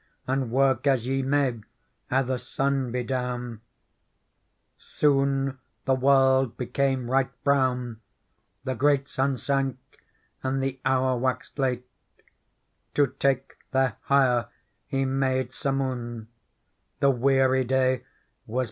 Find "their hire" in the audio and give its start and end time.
13.73-14.47